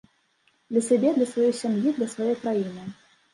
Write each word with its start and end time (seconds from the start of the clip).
Для 0.71 0.81
сябе, 0.87 1.11
для 1.17 1.27
сваёй 1.33 1.53
сям'і, 1.59 1.93
для 1.99 2.09
сваёй 2.15 2.35
краіны. 2.47 2.89